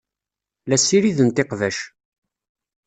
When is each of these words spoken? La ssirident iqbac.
La 0.67 0.77
ssirident 0.81 1.41
iqbac. 1.43 1.77